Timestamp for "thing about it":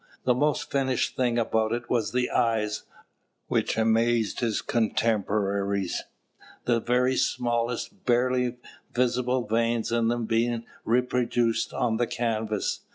1.15-1.87